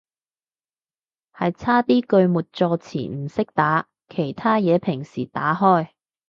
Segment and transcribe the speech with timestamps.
[1.31, 5.89] 係差啲句末助詞唔識打，其他嘢平時打開